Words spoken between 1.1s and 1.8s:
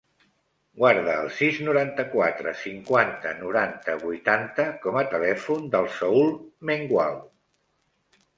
el sis,